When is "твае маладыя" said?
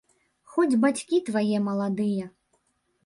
1.27-2.25